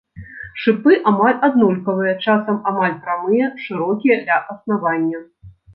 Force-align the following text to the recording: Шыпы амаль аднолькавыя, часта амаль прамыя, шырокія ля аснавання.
Шыпы 0.61 0.93
амаль 1.11 1.35
аднолькавыя, 1.49 2.13
часта 2.25 2.57
амаль 2.73 2.99
прамыя, 3.05 3.53
шырокія 3.69 4.15
ля 4.27 4.45
аснавання. 4.57 5.25